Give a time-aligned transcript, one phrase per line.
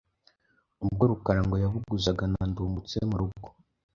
[0.83, 3.47] Ubwo Rukara ngo yabuguzaga na Ndungutse mu rugo